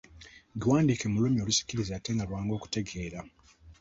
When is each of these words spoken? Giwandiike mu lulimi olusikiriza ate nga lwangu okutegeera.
Giwandiike 0.59 1.05
mu 1.11 1.17
lulimi 1.21 1.41
olusikiriza 1.43 1.91
ate 1.95 2.09
nga 2.13 2.27
lwangu 2.27 2.51
okutegeera. 2.57 3.19